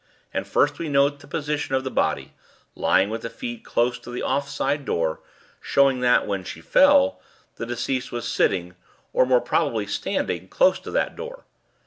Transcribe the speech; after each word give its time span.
And 0.33 0.47
first 0.47 0.79
we 0.79 0.89
note 0.89 1.19
the 1.19 1.27
position 1.27 1.75
of 1.75 1.83
the 1.83 1.91
body, 1.91 2.33
lying 2.73 3.11
with 3.11 3.21
the 3.21 3.29
feet 3.29 3.63
close 3.63 3.99
to 3.99 4.09
the 4.09 4.23
off 4.23 4.49
side 4.49 4.83
door, 4.83 5.19
showing 5.61 5.99
that, 5.99 6.25
when 6.25 6.43
she 6.43 6.59
fell, 6.59 7.21
the 7.57 7.67
deceased 7.67 8.11
was 8.11 8.27
sitting, 8.27 8.73
or 9.13 9.27
more 9.27 9.41
probably 9.41 9.85
standing, 9.85 10.47
close 10.47 10.79
to 10.79 10.89
that 10.89 11.15
door. 11.15 11.45